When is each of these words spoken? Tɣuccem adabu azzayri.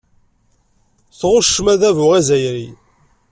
Tɣuccem 1.19 1.67
adabu 1.73 2.05
azzayri. 2.17 2.67